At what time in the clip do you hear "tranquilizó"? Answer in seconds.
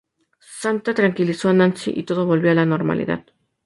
0.95-1.49